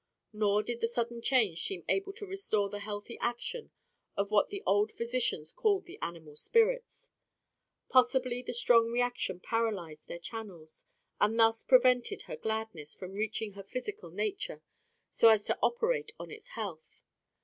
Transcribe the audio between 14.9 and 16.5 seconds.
so as to operate on its